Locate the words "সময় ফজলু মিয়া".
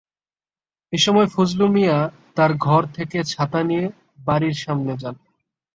0.97-1.97